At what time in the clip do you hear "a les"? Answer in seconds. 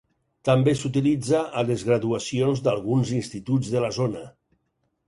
1.61-1.83